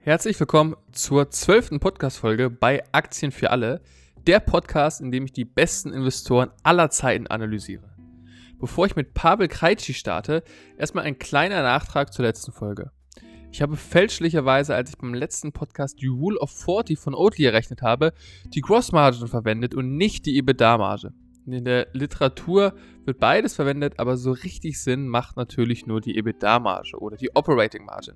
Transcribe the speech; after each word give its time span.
Herzlich 0.00 0.38
willkommen 0.38 0.76
zur 0.92 1.28
zwölften 1.30 1.80
Podcast-Folge 1.80 2.50
bei 2.50 2.82
Aktien 2.92 3.32
für 3.32 3.50
alle, 3.50 3.82
der 4.28 4.38
Podcast, 4.38 5.00
in 5.00 5.10
dem 5.10 5.24
ich 5.24 5.32
die 5.32 5.44
besten 5.44 5.92
Investoren 5.92 6.50
aller 6.62 6.88
Zeiten 6.88 7.26
analysiere. 7.26 7.90
Bevor 8.60 8.86
ich 8.86 8.94
mit 8.94 9.12
Pavel 9.12 9.48
Kreitschi 9.48 9.94
starte, 9.94 10.44
erstmal 10.78 11.04
ein 11.04 11.18
kleiner 11.18 11.62
Nachtrag 11.62 12.12
zur 12.12 12.24
letzten 12.24 12.52
Folge. 12.52 12.92
Ich 13.50 13.60
habe 13.60 13.76
fälschlicherweise, 13.76 14.74
als 14.74 14.90
ich 14.90 14.98
beim 14.98 15.14
letzten 15.14 15.52
Podcast 15.52 16.00
die 16.00 16.06
Rule 16.06 16.38
of 16.38 16.52
40 16.52 16.96
von 16.96 17.14
Oatly 17.14 17.44
errechnet 17.44 17.82
habe, 17.82 18.12
die 18.44 18.60
Grossmargin 18.60 19.26
verwendet 19.26 19.74
und 19.74 19.96
nicht 19.96 20.26
die 20.26 20.38
EBITDA-Marge. 20.38 21.12
In 21.44 21.64
der 21.64 21.88
Literatur 21.92 22.72
wird 23.04 23.18
beides 23.18 23.56
verwendet, 23.56 23.94
aber 23.98 24.16
so 24.16 24.30
richtig 24.30 24.80
Sinn 24.80 25.08
macht 25.08 25.36
natürlich 25.36 25.86
nur 25.86 26.00
die 26.00 26.16
EBITDA-Marge 26.16 26.96
oder 26.98 27.16
die 27.16 27.34
Operating 27.34 27.84
Margin. 27.84 28.14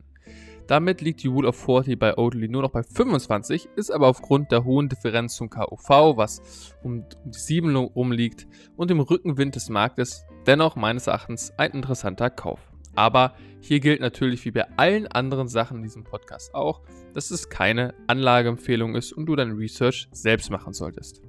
Damit 0.66 1.00
liegt 1.00 1.22
die 1.22 1.28
Rule 1.28 1.48
of 1.48 1.56
40 1.56 1.98
bei 1.98 2.16
Oatly 2.16 2.48
nur 2.48 2.62
noch 2.62 2.70
bei 2.70 2.82
25, 2.82 3.68
ist 3.76 3.90
aber 3.90 4.08
aufgrund 4.08 4.52
der 4.52 4.64
hohen 4.64 4.88
Differenz 4.88 5.34
zum 5.34 5.50
KUV, 5.50 6.16
was 6.16 6.74
um, 6.82 7.04
die 7.24 7.38
7 7.38 7.74
rumliegt, 7.76 8.46
und 8.76 8.90
dem 8.90 9.00
Rückenwind 9.00 9.56
des 9.56 9.68
Marktes 9.68 10.24
dennoch 10.46 10.76
meines 10.76 11.06
Erachtens 11.06 11.52
ein 11.58 11.72
interessanter 11.72 12.30
Kauf. 12.30 12.60
Aber 12.94 13.34
hier 13.60 13.80
gilt 13.80 14.00
natürlich 14.00 14.44
wie 14.44 14.50
bei 14.50 14.66
allen 14.76 15.06
anderen 15.06 15.48
Sachen 15.48 15.78
in 15.78 15.82
diesem 15.82 16.04
Podcast 16.04 16.54
auch, 16.54 16.82
dass 17.14 17.30
es 17.30 17.48
keine 17.48 17.94
Anlageempfehlung 18.06 18.94
ist 18.94 19.12
und 19.12 19.26
du 19.26 19.36
dein 19.36 19.52
Research 19.52 20.08
selbst 20.12 20.50
machen 20.50 20.72
solltest. 20.72 21.22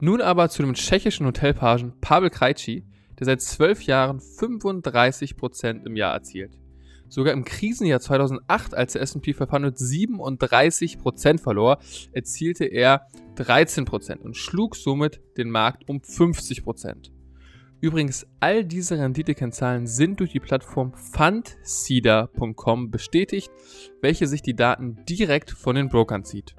Nun 0.00 0.20
aber 0.20 0.48
zu 0.48 0.62
dem 0.62 0.74
tschechischen 0.74 1.26
Hotelpagen 1.26 1.98
Pavel 2.00 2.30
Krejci, 2.30 2.84
der 3.18 3.26
seit 3.26 3.40
12 3.40 3.82
Jahren 3.84 4.18
35% 4.18 5.86
im 5.86 5.96
Jahr 5.96 6.12
erzielt. 6.12 6.58
Sogar 7.14 7.32
im 7.32 7.44
Krisenjahr 7.44 8.00
2008, 8.00 8.74
als 8.74 8.94
der 8.94 9.02
S&P 9.02 9.34
500 9.34 9.78
37% 9.78 11.38
verlor, 11.38 11.78
erzielte 12.10 12.64
er 12.64 13.06
13% 13.36 14.18
und 14.18 14.36
schlug 14.36 14.74
somit 14.74 15.20
den 15.36 15.48
Markt 15.48 15.88
um 15.88 15.98
50%. 15.98 17.12
Übrigens, 17.80 18.26
all 18.40 18.64
diese 18.64 18.98
Renditekennzahlen 18.98 19.86
sind 19.86 20.18
durch 20.18 20.32
die 20.32 20.40
Plattform 20.40 20.92
fundseeder.com 20.92 22.90
bestätigt, 22.90 23.52
welche 24.00 24.26
sich 24.26 24.42
die 24.42 24.56
Daten 24.56 25.04
direkt 25.08 25.52
von 25.52 25.76
den 25.76 25.90
Brokern 25.90 26.24
zieht. 26.24 26.56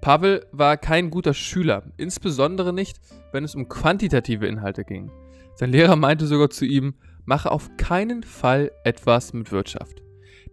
Pavel 0.00 0.46
war 0.52 0.78
kein 0.78 1.10
guter 1.10 1.34
Schüler, 1.34 1.82
insbesondere 1.98 2.72
nicht, 2.72 2.98
wenn 3.30 3.44
es 3.44 3.54
um 3.54 3.68
quantitative 3.68 4.46
Inhalte 4.46 4.84
ging. 4.84 5.10
Sein 5.54 5.72
Lehrer 5.72 5.96
meinte 5.96 6.26
sogar 6.26 6.48
zu 6.48 6.64
ihm, 6.64 6.94
mache 7.24 7.50
auf 7.50 7.76
keinen 7.76 8.22
Fall 8.22 8.70
etwas 8.84 9.32
mit 9.32 9.52
Wirtschaft. 9.52 10.02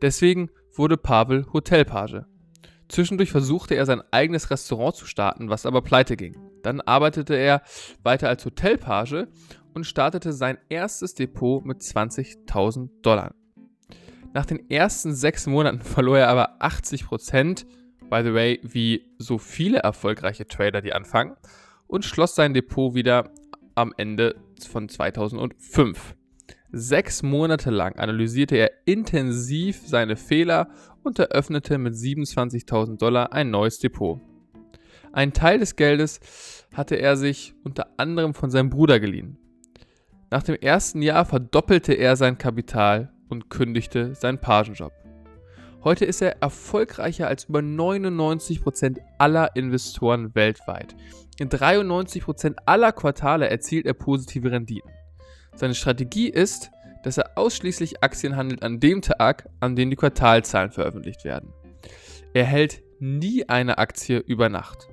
Deswegen 0.02 0.50
wurde 0.76 0.98
Pavel 0.98 1.46
Hotelpage. 1.54 2.24
Zwischendurch 2.90 3.32
versuchte 3.32 3.76
er 3.76 3.86
sein 3.86 4.02
eigenes 4.12 4.50
Restaurant 4.50 4.96
zu 4.96 5.06
starten, 5.06 5.50
was 5.50 5.66
aber 5.66 5.82
pleite 5.82 6.16
ging. 6.16 6.38
Dann 6.64 6.82
arbeitete 6.82 7.36
er 7.36 7.62
weiter 8.04 8.30
als 8.30 8.46
Hotelpage 8.46 9.28
und 9.74 9.86
startete 9.86 10.34
sein 10.34 10.58
erstes 10.70 11.14
Depot 11.14 11.66
mit 11.66 11.82
20.000 11.82 12.90
Dollar. 13.02 13.34
Nach 14.34 14.46
den 14.46 14.70
ersten 14.70 15.16
sechs 15.16 15.48
Monaten 15.48 15.80
verlor 15.82 16.20
er 16.20 16.30
aber 16.30 16.62
80 16.62 17.06
Prozent 17.06 17.66
by 18.10 18.22
the 18.24 18.34
way, 18.34 18.60
wie 18.64 19.06
so 19.18 19.38
viele 19.38 19.80
erfolgreiche 19.80 20.48
Trader, 20.48 20.82
die 20.82 20.94
anfangen, 20.94 21.36
und 21.88 22.06
schloss 22.06 22.36
sein 22.36 22.54
Depot 22.54 22.96
wieder 22.96 23.32
am 23.76 23.94
Ende 23.98 24.36
von 24.68 24.90
2005. 24.90 26.16
Sechs 26.72 27.24
Monate 27.24 27.70
lang 27.72 27.98
analysierte 27.98 28.58
er 28.58 28.72
intensiv 28.86 29.82
seine 29.86 30.16
Fehler 30.18 30.70
und 31.04 31.18
eröffnete 31.18 31.78
mit 31.78 31.94
27.000 31.94 32.98
Dollar 32.98 33.32
ein 33.32 33.50
neues 33.50 33.80
Depot. 33.80 34.20
Ein 35.14 35.34
Teil 35.34 35.60
des 35.60 35.76
Geldes 35.76 36.20
hatte 36.74 36.96
er 36.96 37.16
sich 37.16 37.56
unter 37.64 37.88
anderem 37.98 38.34
von 38.34 38.52
seinem 38.52 38.70
Bruder 38.70 39.00
geliehen. 39.00 39.38
Nach 40.30 40.44
dem 40.44 40.56
ersten 40.56 41.02
Jahr 41.02 41.26
verdoppelte 41.26 41.94
er 41.94 42.18
sein 42.18 42.38
Kapital 42.38 43.14
und 43.30 43.50
kündigte 43.50 44.14
seinen 44.14 44.40
Pagenjob. 44.40 44.92
Heute 45.84 46.04
ist 46.04 46.22
er 46.22 46.42
erfolgreicher 46.42 47.28
als 47.28 47.46
über 47.46 47.60
99% 47.60 49.00
aller 49.18 49.56
Investoren 49.56 50.36
weltweit. 50.36 50.96
In 51.40 51.50
93% 51.50 52.56
aller 52.66 52.92
Quartale 52.92 53.50
erzielt 53.50 53.86
er 53.86 53.94
positive 53.94 54.52
Renditen. 54.52 54.92
Seine 55.58 55.74
Strategie 55.74 56.30
ist, 56.30 56.70
dass 57.02 57.18
er 57.18 57.32
ausschließlich 57.36 58.04
Aktien 58.04 58.36
handelt 58.36 58.62
an 58.62 58.80
dem 58.80 59.02
Tag, 59.02 59.50
an 59.60 59.76
dem 59.76 59.90
die 59.90 59.96
Quartalzahlen 59.96 60.70
veröffentlicht 60.70 61.26
werden. 61.26 61.52
Er 62.36 62.44
hält 62.44 62.84
nie 63.00 63.50
eine 63.50 63.80
Aktie 63.80 64.20
über 64.20 64.50
Nacht. 64.50 64.88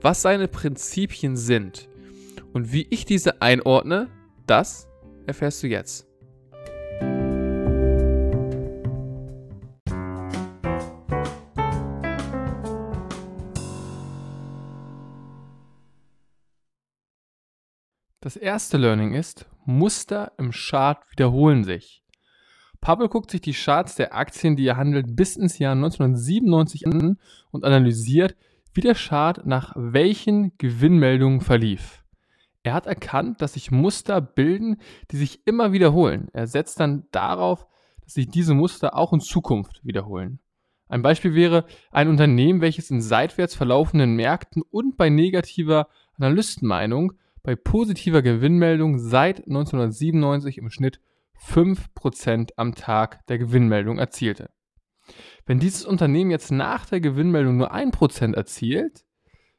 Was 0.00 0.22
seine 0.22 0.48
Prinzipien 0.48 1.36
sind 1.36 1.90
und 2.54 2.72
wie 2.72 2.86
ich 2.88 3.04
diese 3.04 3.42
einordne, 3.42 4.08
das 4.46 4.88
erfährst 5.26 5.62
du 5.62 5.66
jetzt. 5.66 6.06
Das 18.22 18.36
erste 18.36 18.78
Learning 18.78 19.12
ist, 19.12 19.49
Muster 19.70 20.32
im 20.38 20.50
Chart 20.50 20.98
wiederholen 21.10 21.64
sich. 21.64 22.02
Pavel 22.80 23.08
guckt 23.08 23.30
sich 23.30 23.40
die 23.40 23.52
Charts 23.52 23.94
der 23.94 24.14
Aktien, 24.14 24.56
die 24.56 24.66
er 24.66 24.76
handelt, 24.76 25.14
bis 25.14 25.36
ins 25.36 25.58
Jahr 25.58 25.72
1997 25.72 26.86
an 26.86 27.18
und 27.50 27.64
analysiert, 27.64 28.36
wie 28.72 28.80
der 28.80 28.94
Chart 28.94 29.44
nach 29.46 29.72
welchen 29.76 30.56
Gewinnmeldungen 30.58 31.40
verlief. 31.40 32.04
Er 32.62 32.74
hat 32.74 32.86
erkannt, 32.86 33.40
dass 33.40 33.54
sich 33.54 33.70
Muster 33.70 34.20
bilden, 34.20 34.76
die 35.10 35.16
sich 35.16 35.46
immer 35.46 35.72
wiederholen. 35.72 36.28
Er 36.32 36.46
setzt 36.46 36.80
dann 36.80 37.04
darauf, 37.10 37.66
dass 38.02 38.14
sich 38.14 38.28
diese 38.28 38.54
Muster 38.54 38.96
auch 38.96 39.12
in 39.12 39.20
Zukunft 39.20 39.80
wiederholen. 39.84 40.40
Ein 40.88 41.02
Beispiel 41.02 41.34
wäre 41.34 41.64
ein 41.92 42.08
Unternehmen, 42.08 42.60
welches 42.60 42.90
in 42.90 43.00
seitwärts 43.00 43.54
verlaufenden 43.54 44.16
Märkten 44.16 44.62
und 44.70 44.96
bei 44.96 45.08
negativer 45.08 45.88
Analystenmeinung 46.16 47.12
bei 47.42 47.56
positiver 47.56 48.22
Gewinnmeldung 48.22 48.98
seit 48.98 49.38
1997 49.40 50.58
im 50.58 50.70
Schnitt 50.70 51.00
5% 51.46 52.50
am 52.56 52.74
Tag 52.74 53.26
der 53.26 53.38
Gewinnmeldung 53.38 53.98
erzielte. 53.98 54.50
Wenn 55.46 55.58
dieses 55.58 55.84
Unternehmen 55.84 56.30
jetzt 56.30 56.52
nach 56.52 56.86
der 56.86 57.00
Gewinnmeldung 57.00 57.56
nur 57.56 57.74
1% 57.74 58.34
erzielt, 58.34 59.04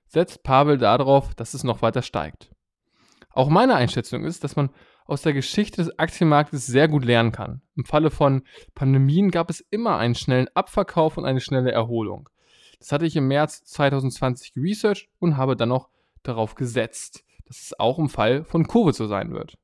setzt 0.07 0.43
Pavel 0.43 0.77
darauf, 0.77 1.33
dass 1.35 1.53
es 1.53 1.63
noch 1.63 1.81
weiter 1.81 2.01
steigt. 2.01 2.51
Auch 3.31 3.49
meine 3.49 3.75
Einschätzung 3.75 4.25
ist, 4.25 4.43
dass 4.43 4.55
man 4.55 4.69
aus 5.05 5.21
der 5.21 5.33
Geschichte 5.33 5.83
des 5.83 5.97
Aktienmarktes 5.97 6.65
sehr 6.67 6.87
gut 6.87 7.03
lernen 7.03 7.31
kann. 7.31 7.61
Im 7.75 7.85
Falle 7.85 8.11
von 8.11 8.43
Pandemien 8.75 9.31
gab 9.31 9.49
es 9.49 9.59
immer 9.59 9.97
einen 9.97 10.15
schnellen 10.15 10.47
Abverkauf 10.53 11.17
und 11.17 11.25
eine 11.25 11.41
schnelle 11.41 11.71
Erholung. 11.71 12.29
Das 12.79 12.91
hatte 12.91 13.05
ich 13.05 13.15
im 13.15 13.27
März 13.27 13.63
2020 13.65 14.53
researched 14.55 15.09
und 15.19 15.37
habe 15.37 15.55
dann 15.55 15.69
noch 15.69 15.89
darauf 16.23 16.55
gesetzt 16.55 17.23
dass 17.51 17.61
es 17.61 17.79
auch 17.79 17.99
im 17.99 18.07
Fall 18.07 18.45
von 18.45 18.65
Covid 18.65 18.95
so 18.95 19.07
sein 19.07 19.33
wird. 19.33 19.57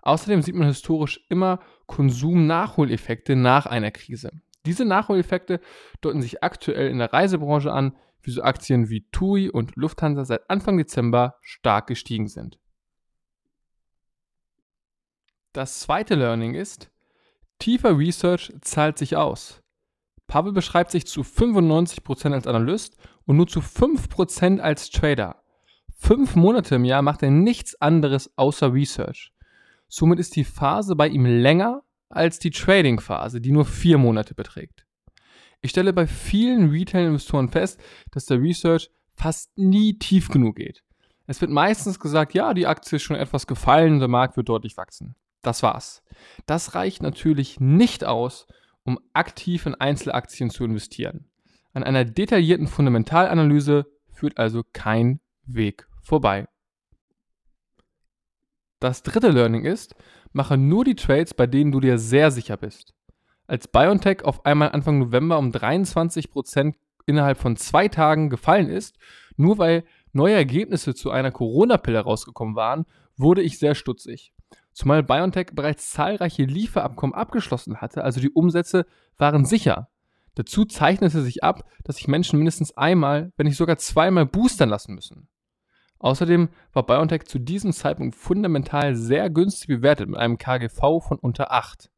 Außerdem 0.00 0.40
sieht 0.40 0.54
man 0.54 0.68
historisch 0.68 1.20
immer 1.28 1.60
Konsum-Nachholeffekte 1.86 3.36
nach 3.36 3.66
einer 3.66 3.90
Krise. 3.90 4.30
Diese 4.64 4.86
Nachholeffekte 4.86 5.60
deuten 6.00 6.22
sich 6.22 6.42
aktuell 6.42 6.88
in 6.88 6.98
der 6.98 7.12
Reisebranche 7.12 7.70
an, 7.72 7.94
wie 8.22 8.30
so 8.30 8.42
Aktien 8.42 8.88
wie 8.88 9.06
TUI 9.12 9.50
und 9.50 9.76
Lufthansa 9.76 10.24
seit 10.24 10.48
Anfang 10.48 10.78
Dezember 10.78 11.36
stark 11.42 11.86
gestiegen 11.86 12.28
sind. 12.28 12.58
Das 15.52 15.80
zweite 15.80 16.14
Learning 16.14 16.54
ist, 16.54 16.90
tiefer 17.58 17.98
Research 17.98 18.54
zahlt 18.62 18.96
sich 18.96 19.16
aus. 19.16 19.62
Pavel 20.26 20.52
beschreibt 20.52 20.90
sich 20.90 21.06
zu 21.06 21.20
95% 21.20 22.32
als 22.32 22.46
Analyst 22.46 22.96
und 23.26 23.36
nur 23.36 23.48
zu 23.48 23.60
5% 23.60 24.60
als 24.60 24.88
Trader. 24.88 25.39
Fünf 26.02 26.34
Monate 26.34 26.76
im 26.76 26.84
Jahr 26.84 27.02
macht 27.02 27.22
er 27.22 27.30
nichts 27.30 27.80
anderes 27.80 28.32
außer 28.36 28.72
Research. 28.72 29.32
Somit 29.86 30.18
ist 30.18 30.34
die 30.34 30.44
Phase 30.44 30.96
bei 30.96 31.06
ihm 31.06 31.26
länger 31.26 31.82
als 32.08 32.38
die 32.38 32.50
Trading-Phase, 32.50 33.40
die 33.40 33.52
nur 33.52 33.66
vier 33.66 33.98
Monate 33.98 34.34
beträgt. 34.34 34.86
Ich 35.60 35.70
stelle 35.70 35.92
bei 35.92 36.06
vielen 36.06 36.70
Retail-Investoren 36.70 37.50
fest, 37.50 37.78
dass 38.10 38.24
der 38.24 38.40
Research 38.40 38.90
fast 39.12 39.56
nie 39.56 39.98
tief 39.98 40.30
genug 40.30 40.56
geht. 40.56 40.82
Es 41.26 41.42
wird 41.42 41.50
meistens 41.50 42.00
gesagt, 42.00 42.32
ja, 42.32 42.54
die 42.54 42.66
Aktie 42.66 42.96
ist 42.96 43.02
schon 43.02 43.16
etwas 43.16 43.46
gefallen, 43.46 43.98
der 43.98 44.08
Markt 44.08 44.38
wird 44.38 44.48
deutlich 44.48 44.78
wachsen. 44.78 45.16
Das 45.42 45.62
war's. 45.62 46.02
Das 46.46 46.74
reicht 46.74 47.02
natürlich 47.02 47.60
nicht 47.60 48.04
aus, 48.04 48.46
um 48.84 48.98
aktiv 49.12 49.66
in 49.66 49.74
Einzelaktien 49.74 50.48
zu 50.48 50.64
investieren. 50.64 51.28
An 51.74 51.84
einer 51.84 52.06
detaillierten 52.06 52.68
Fundamentalanalyse 52.68 53.86
führt 54.10 54.38
also 54.38 54.64
kein 54.72 55.20
Weg 55.44 55.89
vorbei. 56.02 56.46
Das 58.80 59.02
dritte 59.02 59.28
Learning 59.28 59.64
ist, 59.64 59.94
mache 60.32 60.56
nur 60.56 60.84
die 60.84 60.94
Trades, 60.94 61.34
bei 61.34 61.46
denen 61.46 61.70
du 61.70 61.80
dir 61.80 61.98
sehr 61.98 62.30
sicher 62.30 62.56
bist. 62.56 62.94
Als 63.46 63.68
BioNTech 63.68 64.24
auf 64.24 64.46
einmal 64.46 64.70
Anfang 64.72 64.98
November 64.98 65.38
um 65.38 65.50
23% 65.50 66.74
innerhalb 67.06 67.38
von 67.38 67.56
zwei 67.56 67.88
Tagen 67.88 68.30
gefallen 68.30 68.68
ist, 68.68 68.96
nur 69.36 69.58
weil 69.58 69.84
neue 70.12 70.34
Ergebnisse 70.34 70.94
zu 70.94 71.10
einer 71.10 71.30
Corona-Pille 71.30 72.00
rausgekommen 72.00 72.54
waren, 72.54 72.86
wurde 73.16 73.42
ich 73.42 73.58
sehr 73.58 73.74
stutzig. 73.74 74.32
Zumal 74.72 75.02
BioNTech 75.02 75.48
bereits 75.52 75.90
zahlreiche 75.90 76.44
Lieferabkommen 76.44 77.14
abgeschlossen 77.14 77.80
hatte, 77.80 78.04
also 78.04 78.20
die 78.20 78.30
Umsätze 78.30 78.86
waren 79.18 79.44
sicher. 79.44 79.88
Dazu 80.36 80.64
zeichnete 80.64 81.22
sich 81.22 81.42
ab, 81.42 81.68
dass 81.84 81.96
sich 81.96 82.08
Menschen 82.08 82.38
mindestens 82.38 82.76
einmal, 82.76 83.32
wenn 83.36 83.46
nicht 83.46 83.56
sogar 83.56 83.78
zweimal 83.78 84.26
boostern 84.26 84.68
lassen 84.68 84.94
müssen. 84.94 85.28
Außerdem 86.00 86.48
war 86.72 86.86
BioNTech 86.86 87.24
zu 87.26 87.38
diesem 87.38 87.72
Zeitpunkt 87.72 88.16
fundamental 88.16 88.96
sehr 88.96 89.30
günstig 89.30 89.68
bewertet 89.68 90.08
mit 90.08 90.18
einem 90.18 90.38
KGV 90.38 91.00
von 91.06 91.18
unter 91.18 91.52
8. 91.52 91.90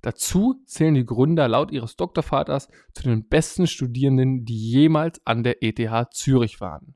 Dazu 0.00 0.56
zählen 0.66 0.94
die 0.94 1.04
Gründer 1.04 1.46
laut 1.46 1.70
ihres 1.70 1.96
Doktorvaters 1.96 2.68
zu 2.92 3.04
den 3.04 3.28
besten 3.28 3.66
Studierenden, 3.66 4.44
die 4.44 4.70
jemals 4.70 5.20
an 5.26 5.42
der 5.44 5.62
ETH 5.62 6.12
Zürich 6.12 6.60
waren. 6.60 6.94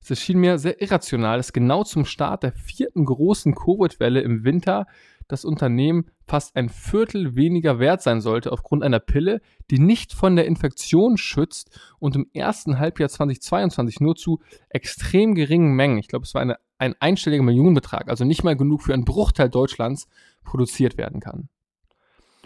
Es 0.00 0.10
erschien 0.10 0.38
mir 0.38 0.58
sehr 0.58 0.80
irrational, 0.80 1.38
dass 1.38 1.52
genau 1.52 1.82
zum 1.82 2.04
Start 2.04 2.42
der 2.42 2.52
vierten 2.52 3.04
großen 3.04 3.54
Covid-Welle 3.54 4.20
im 4.20 4.44
Winter 4.44 4.86
das 5.28 5.44
Unternehmen 5.44 6.10
fast 6.26 6.56
ein 6.56 6.68
Viertel 6.68 7.36
weniger 7.36 7.78
wert 7.78 8.02
sein 8.02 8.20
sollte 8.20 8.52
aufgrund 8.52 8.82
einer 8.82 8.98
Pille, 8.98 9.40
die 9.70 9.78
nicht 9.78 10.12
von 10.12 10.36
der 10.36 10.46
Infektion 10.46 11.16
schützt 11.16 11.78
und 11.98 12.16
im 12.16 12.28
ersten 12.32 12.78
Halbjahr 12.78 13.08
2022 13.08 14.00
nur 14.00 14.16
zu 14.16 14.40
extrem 14.68 15.34
geringen 15.34 15.74
Mengen, 15.74 15.98
ich 15.98 16.08
glaube 16.08 16.24
es 16.24 16.34
war 16.34 16.42
eine, 16.42 16.56
ein 16.78 16.94
einstelliger 17.00 17.44
Millionenbetrag, 17.44 18.08
also 18.08 18.24
nicht 18.24 18.44
mal 18.44 18.56
genug 18.56 18.82
für 18.82 18.92
einen 18.92 19.04
Bruchteil 19.04 19.48
Deutschlands, 19.48 20.08
produziert 20.44 20.98
werden 20.98 21.20
kann. 21.20 21.48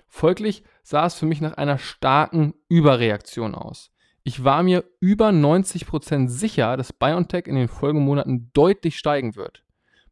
Folglich 0.08 0.64
sah 0.82 1.06
es 1.06 1.14
für 1.14 1.26
mich 1.26 1.40
nach 1.40 1.54
einer 1.54 1.78
starken 1.78 2.54
Überreaktion 2.68 3.54
aus. 3.54 3.92
Ich 4.22 4.44
war 4.44 4.62
mir 4.62 4.84
über 5.00 5.28
90% 5.28 6.28
sicher, 6.28 6.76
dass 6.76 6.92
BioNTech 6.92 7.46
in 7.46 7.54
den 7.54 7.68
Folgemonaten 7.68 8.50
deutlich 8.52 8.98
steigen 8.98 9.36
wird. 9.36 9.64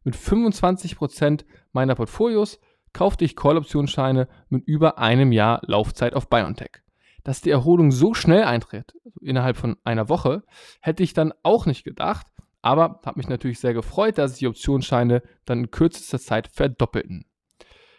Mit 0.03 0.15
25% 0.15 1.45
meiner 1.73 1.95
Portfolios 1.95 2.59
kaufte 2.93 3.25
ich 3.25 3.35
Call-Optionsscheine 3.35 4.27
mit 4.49 4.67
über 4.67 4.97
einem 4.97 5.31
Jahr 5.31 5.61
Laufzeit 5.65 6.13
auf 6.13 6.29
BioNTech. 6.29 6.81
Dass 7.23 7.41
die 7.41 7.49
Erholung 7.49 7.91
so 7.91 8.13
schnell 8.13 8.43
eintritt, 8.43 8.93
also 9.05 9.19
innerhalb 9.21 9.57
von 9.57 9.77
einer 9.83 10.09
Woche, 10.09 10.43
hätte 10.81 11.03
ich 11.03 11.13
dann 11.13 11.33
auch 11.43 11.65
nicht 11.65 11.83
gedacht, 11.83 12.27
aber 12.61 12.99
habe 13.05 13.19
mich 13.19 13.29
natürlich 13.29 13.59
sehr 13.59 13.73
gefreut, 13.73 14.17
dass 14.17 14.31
sich 14.31 14.39
die 14.39 14.47
Optionsscheine 14.47 15.21
dann 15.45 15.59
in 15.59 15.71
kürzester 15.71 16.19
Zeit 16.19 16.49
verdoppelten. 16.51 17.25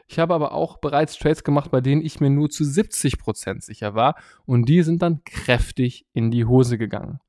Ich 0.06 0.18
habe 0.18 0.34
aber 0.34 0.52
auch 0.52 0.78
bereits 0.78 1.16
Trades 1.16 1.44
gemacht, 1.44 1.70
bei 1.70 1.80
denen 1.80 2.02
ich 2.02 2.18
mir 2.18 2.30
nur 2.30 2.50
zu 2.50 2.64
70% 2.64 3.62
sicher 3.62 3.94
war 3.94 4.16
und 4.44 4.68
die 4.68 4.82
sind 4.82 5.02
dann 5.02 5.22
kräftig 5.24 6.04
in 6.12 6.32
die 6.32 6.46
Hose 6.46 6.78
gegangen. 6.78 7.20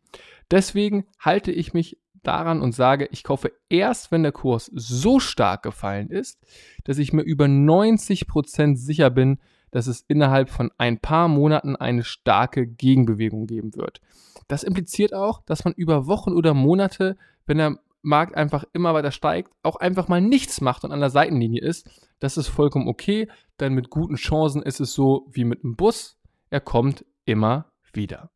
Deswegen 0.49 1.05
halte 1.19 1.51
ich 1.51 1.73
mich 1.73 1.99
daran 2.23 2.61
und 2.61 2.73
sage, 2.73 3.07
ich 3.11 3.23
kaufe 3.23 3.51
erst, 3.69 4.11
wenn 4.11 4.23
der 4.23 4.31
Kurs 4.31 4.71
so 4.73 5.19
stark 5.19 5.63
gefallen 5.63 6.09
ist, 6.09 6.39
dass 6.83 6.97
ich 6.97 7.13
mir 7.13 7.23
über 7.23 7.45
90% 7.45 8.75
sicher 8.75 9.09
bin, 9.09 9.39
dass 9.71 9.87
es 9.87 10.01
innerhalb 10.07 10.49
von 10.49 10.69
ein 10.77 10.99
paar 10.99 11.27
Monaten 11.27 11.75
eine 11.75 12.03
starke 12.03 12.67
Gegenbewegung 12.67 13.47
geben 13.47 13.75
wird. 13.75 14.01
Das 14.47 14.63
impliziert 14.63 15.13
auch, 15.13 15.41
dass 15.45 15.63
man 15.63 15.73
über 15.73 16.07
Wochen 16.07 16.33
oder 16.33 16.53
Monate, 16.53 17.17
wenn 17.45 17.57
der 17.57 17.77
Markt 18.01 18.35
einfach 18.35 18.65
immer 18.73 18.93
weiter 18.93 19.11
steigt, 19.11 19.51
auch 19.63 19.77
einfach 19.77 20.07
mal 20.07 20.21
nichts 20.21 20.59
macht 20.61 20.83
und 20.83 20.91
an 20.91 20.99
der 20.99 21.09
Seitenlinie 21.09 21.61
ist, 21.61 21.89
das 22.19 22.37
ist 22.37 22.47
vollkommen 22.47 22.87
okay, 22.87 23.27
denn 23.59 23.73
mit 23.73 23.89
guten 23.89 24.15
Chancen 24.15 24.61
ist 24.61 24.79
es 24.79 24.93
so 24.93 25.27
wie 25.31 25.45
mit 25.45 25.63
einem 25.63 25.75
Bus, 25.75 26.17
er 26.49 26.61
kommt 26.61 27.05
immer 27.25 27.71
wieder. 27.93 28.31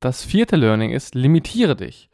Das 0.00 0.24
vierte 0.24 0.56
Learning 0.56 0.90
ist, 0.90 1.14
limitiere 1.14 1.76
dich. 1.76 2.08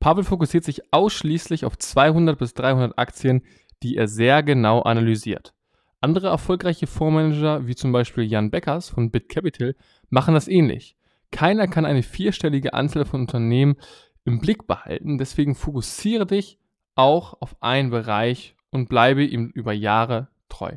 Pavel 0.00 0.24
fokussiert 0.24 0.64
sich 0.64 0.92
ausschließlich 0.92 1.66
auf 1.66 1.76
200 1.76 2.38
bis 2.38 2.54
300 2.54 2.98
Aktien, 2.98 3.42
die 3.82 3.96
er 3.96 4.08
sehr 4.08 4.42
genau 4.42 4.82
analysiert. 4.82 5.54
Andere 6.00 6.28
erfolgreiche 6.28 6.86
Fondsmanager, 6.86 7.66
wie 7.66 7.74
zum 7.74 7.92
Beispiel 7.92 8.24
Jan 8.24 8.50
Beckers 8.50 8.88
von 8.88 9.10
BitCapital, 9.10 9.74
machen 10.08 10.34
das 10.34 10.48
ähnlich. 10.48 10.96
Keiner 11.30 11.68
kann 11.68 11.84
eine 11.84 12.02
vierstellige 12.02 12.72
Anzahl 12.72 13.04
von 13.04 13.22
Unternehmen 13.22 13.76
im 14.24 14.40
Blick 14.40 14.66
behalten, 14.66 15.18
deswegen 15.18 15.54
fokussiere 15.54 16.26
dich 16.26 16.58
auch 16.94 17.40
auf 17.40 17.62
einen 17.62 17.90
Bereich 17.90 18.56
und 18.70 18.88
bleibe 18.88 19.24
ihm 19.24 19.50
über 19.50 19.72
Jahre 19.72 20.28
treu. 20.48 20.76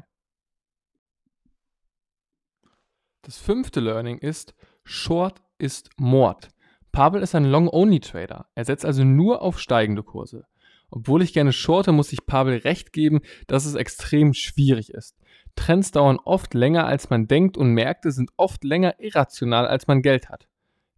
Das 3.21 3.37
fünfte 3.37 3.79
Learning 3.79 4.17
ist, 4.17 4.53
Short 4.91 5.43
ist 5.59 5.91
Mord. 5.97 6.49
Pavel 6.91 7.21
ist 7.21 7.35
ein 7.35 7.45
Long-Only-Trader. 7.45 8.47
Er 8.55 8.65
setzt 8.65 8.85
also 8.85 9.03
nur 9.03 9.43
auf 9.43 9.59
steigende 9.59 10.01
Kurse. 10.01 10.47
Obwohl 10.89 11.21
ich 11.21 11.31
gerne 11.31 11.53
shorte, 11.53 11.91
muss 11.91 12.11
ich 12.11 12.25
Pavel 12.25 12.57
recht 12.57 12.91
geben, 12.91 13.19
dass 13.45 13.67
es 13.67 13.75
extrem 13.75 14.33
schwierig 14.33 14.89
ist. 14.89 15.15
Trends 15.55 15.91
dauern 15.91 16.17
oft 16.17 16.55
länger, 16.55 16.87
als 16.87 17.11
man 17.11 17.27
denkt 17.27 17.55
und 17.55 17.71
Märkte 17.71 18.11
sind 18.11 18.31
oft 18.35 18.63
länger 18.63 18.99
irrational, 18.99 19.67
als 19.67 19.85
man 19.85 20.01
Geld 20.01 20.27
hat. 20.27 20.47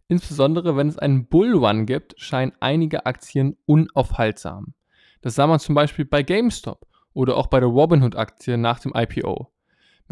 Insbesondere 0.08 0.74
wenn 0.74 0.88
es 0.88 0.96
einen 0.98 1.26
Bullrun 1.26 1.84
gibt, 1.84 2.14
scheinen 2.16 2.52
einige 2.60 3.04
Aktien 3.04 3.58
unaufhaltsam. 3.66 4.72
Das 5.20 5.34
sah 5.34 5.46
man 5.46 5.60
zum 5.60 5.74
Beispiel 5.74 6.06
bei 6.06 6.22
GameStop 6.22 6.86
oder 7.12 7.36
auch 7.36 7.48
bei 7.48 7.60
der 7.60 7.68
Robinhood-Aktie 7.68 8.56
nach 8.56 8.80
dem 8.80 8.94
IPO. 8.96 9.51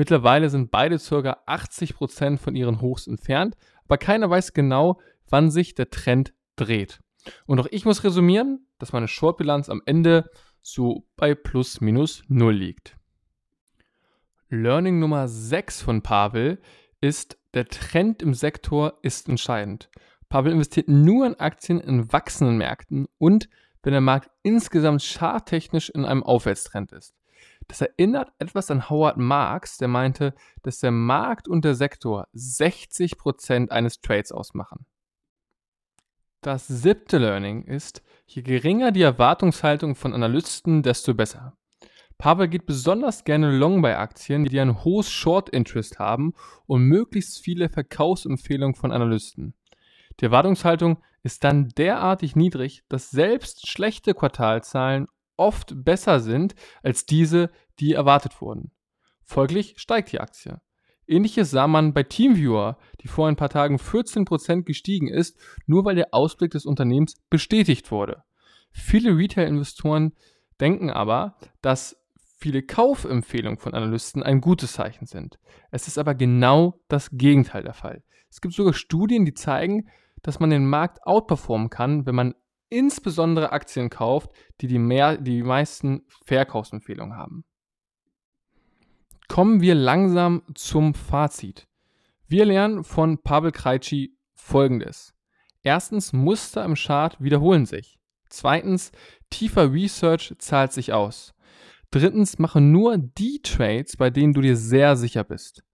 Mittlerweile 0.00 0.48
sind 0.48 0.70
beide 0.70 0.96
ca. 0.96 1.42
80% 1.46 2.38
von 2.38 2.56
ihren 2.56 2.80
Hochs 2.80 3.06
entfernt, 3.06 3.54
aber 3.84 3.98
keiner 3.98 4.30
weiß 4.30 4.54
genau, 4.54 4.98
wann 5.28 5.50
sich 5.50 5.74
der 5.74 5.90
Trend 5.90 6.32
dreht. 6.56 7.00
Und 7.44 7.60
auch 7.60 7.66
ich 7.70 7.84
muss 7.84 8.02
resümieren, 8.02 8.66
dass 8.78 8.94
meine 8.94 9.08
Shortbilanz 9.08 9.68
am 9.68 9.82
Ende 9.84 10.30
so 10.62 11.06
bei 11.16 11.34
plus 11.34 11.82
minus 11.82 12.22
null 12.28 12.54
liegt. 12.54 12.96
Learning 14.48 15.00
Nummer 15.00 15.28
6 15.28 15.82
von 15.82 16.00
Pavel 16.00 16.62
ist, 17.02 17.36
der 17.52 17.66
Trend 17.66 18.22
im 18.22 18.32
Sektor 18.32 18.94
ist 19.02 19.28
entscheidend. 19.28 19.90
Pavel 20.30 20.52
investiert 20.52 20.88
nur 20.88 21.26
in 21.26 21.38
Aktien 21.38 21.78
in 21.78 22.10
wachsenden 22.10 22.56
Märkten 22.56 23.06
und 23.18 23.50
wenn 23.82 23.92
der 23.92 24.00
Markt 24.00 24.30
insgesamt 24.44 25.02
charttechnisch 25.02 25.90
in 25.90 26.06
einem 26.06 26.22
Aufwärtstrend 26.22 26.90
ist. 26.92 27.19
Das 27.70 27.82
erinnert 27.82 28.32
etwas 28.40 28.68
an 28.72 28.90
Howard 28.90 29.16
Marks, 29.16 29.78
der 29.78 29.86
meinte, 29.86 30.34
dass 30.64 30.80
der 30.80 30.90
Markt 30.90 31.46
und 31.46 31.64
der 31.64 31.76
Sektor 31.76 32.26
60% 32.34 33.70
eines 33.70 34.00
Trades 34.00 34.32
ausmachen. 34.32 34.86
Das 36.40 36.66
siebte 36.66 37.18
Learning 37.18 37.62
ist, 37.62 38.02
je 38.26 38.42
geringer 38.42 38.90
die 38.90 39.02
Erwartungshaltung 39.02 39.94
von 39.94 40.12
Analysten, 40.12 40.82
desto 40.82 41.14
besser. 41.14 41.56
Pavel 42.18 42.48
geht 42.48 42.66
besonders 42.66 43.22
gerne 43.22 43.56
long 43.56 43.82
bei 43.82 43.96
Aktien, 43.96 44.46
die 44.46 44.58
ein 44.58 44.82
hohes 44.82 45.08
Short 45.08 45.48
Interest 45.48 46.00
haben 46.00 46.34
und 46.66 46.82
möglichst 46.82 47.38
viele 47.38 47.68
Verkaufsempfehlungen 47.68 48.74
von 48.74 48.90
Analysten. 48.90 49.54
Die 50.18 50.24
Erwartungshaltung 50.24 50.98
ist 51.22 51.44
dann 51.44 51.68
derartig 51.68 52.34
niedrig, 52.34 52.82
dass 52.88 53.12
selbst 53.12 53.68
schlechte 53.68 54.12
Quartalzahlen 54.12 55.06
oft 55.40 55.84
besser 55.84 56.20
sind 56.20 56.54
als 56.82 57.06
diese, 57.06 57.50
die 57.80 57.94
erwartet 57.94 58.40
wurden. 58.40 58.70
Folglich 59.24 59.74
steigt 59.78 60.12
die 60.12 60.20
Aktie. 60.20 60.60
Ähnliches 61.06 61.50
sah 61.50 61.66
man 61.66 61.92
bei 61.92 62.04
Teamviewer, 62.04 62.78
die 63.00 63.08
vor 63.08 63.26
ein 63.26 63.34
paar 63.34 63.48
Tagen 63.48 63.76
14% 63.76 64.62
gestiegen 64.62 65.08
ist, 65.08 65.40
nur 65.66 65.84
weil 65.84 65.96
der 65.96 66.14
Ausblick 66.14 66.52
des 66.52 66.66
Unternehmens 66.66 67.16
bestätigt 67.30 67.90
wurde. 67.90 68.22
Viele 68.70 69.16
Retail-Investoren 69.16 70.12
denken 70.60 70.90
aber, 70.90 71.36
dass 71.62 71.96
viele 72.38 72.62
Kaufempfehlungen 72.62 73.58
von 73.58 73.74
Analysten 73.74 74.22
ein 74.22 74.40
gutes 74.40 74.74
Zeichen 74.74 75.06
sind. 75.06 75.40
Es 75.70 75.88
ist 75.88 75.98
aber 75.98 76.14
genau 76.14 76.80
das 76.88 77.10
Gegenteil 77.12 77.64
der 77.64 77.74
Fall. 77.74 78.02
Es 78.30 78.40
gibt 78.40 78.54
sogar 78.54 78.74
Studien, 78.74 79.24
die 79.24 79.34
zeigen, 79.34 79.88
dass 80.22 80.38
man 80.38 80.50
den 80.50 80.66
Markt 80.66 81.04
outperformen 81.04 81.70
kann, 81.70 82.06
wenn 82.06 82.14
man 82.14 82.34
insbesondere 82.70 83.52
Aktien 83.52 83.90
kauft, 83.90 84.30
die 84.60 84.66
die, 84.66 84.78
mehr, 84.78 85.16
die 85.16 85.42
meisten 85.42 86.02
Verkaufsempfehlungen 86.24 87.16
haben. 87.16 87.44
Kommen 89.28 89.60
wir 89.60 89.74
langsam 89.74 90.42
zum 90.54 90.94
Fazit. 90.94 91.68
Wir 92.26 92.44
lernen 92.44 92.84
von 92.84 93.22
Pavel 93.22 93.52
Kreitschi 93.52 94.16
folgendes. 94.34 95.14
Erstens, 95.62 96.12
Muster 96.12 96.64
im 96.64 96.74
Chart 96.74 97.20
wiederholen 97.20 97.66
sich. 97.66 97.98
Zweitens, 98.28 98.92
tiefer 99.28 99.72
Research 99.72 100.34
zahlt 100.38 100.72
sich 100.72 100.92
aus. 100.92 101.34
Drittens, 101.90 102.38
mache 102.38 102.60
nur 102.60 102.98
die 102.98 103.40
Trades, 103.42 103.96
bei 103.96 104.10
denen 104.10 104.32
du 104.32 104.40
dir 104.40 104.56
sehr 104.56 104.96
sicher 104.96 105.24
bist. 105.24 105.64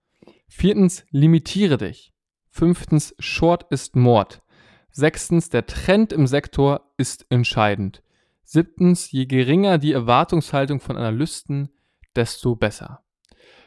Viertens, 0.48 1.04
limitiere 1.10 1.76
dich. 1.76 2.12
Fünftens, 2.50 3.14
Short 3.18 3.66
ist 3.70 3.96
Mord. 3.96 4.42
Sechstens, 4.90 5.50
der 5.50 5.66
Trend 5.66 6.12
im 6.12 6.26
Sektor 6.26 6.85
ist 6.96 7.26
entscheidend. 7.30 8.02
Siebtens, 8.44 9.10
je 9.10 9.26
geringer 9.26 9.78
die 9.78 9.92
Erwartungshaltung 9.92 10.80
von 10.80 10.96
Analysten, 10.96 11.68
desto 12.14 12.56
besser. 12.56 13.02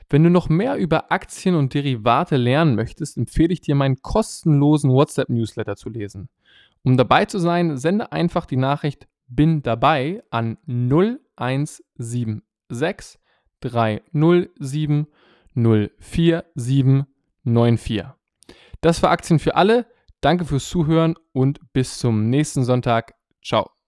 Wenn 0.10 0.24
du 0.24 0.30
noch 0.30 0.48
mehr 0.50 0.76
über 0.78 1.12
Aktien 1.12 1.56
und 1.56 1.74
Derivate 1.74 2.38
lernen 2.38 2.76
möchtest, 2.76 3.18
empfehle 3.18 3.52
ich 3.54 3.62
dir 3.62 3.74
meinen 3.76 4.02
kostenlosen 4.02 4.92
WhatsApp-Newsletter 4.92 5.76
zu 5.76 5.90
lesen. 5.90 6.30
Um 6.84 6.98
dabei 6.98 7.26
zu 7.26 7.40
sein, 7.40 7.78
sende 7.78 8.12
einfach 8.12 8.46
die 8.46 8.58
Nachricht 8.58 9.08
bin 9.28 9.62
dabei 9.62 10.24
an 10.32 10.58
0176 10.66 13.20
307 13.62 15.08
04794. 15.54 18.04
Das 18.82 19.04
war 19.04 19.12
Aktien 19.12 19.38
für 19.40 19.56
alle. 19.56 19.86
Danke 20.22 20.46
fürs 20.46 20.70
Zuhören 20.70 21.16
und 21.34 21.60
bis 21.74 22.00
zum 22.00 22.30
nächsten 22.30 22.64
Sonntag. 22.64 23.19
Ciao. 23.42 23.79